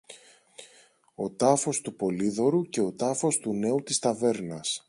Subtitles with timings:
[1.15, 4.79] ο τάφος του Πολύδωρου και ο τάφος του νέου της ταβέρνας.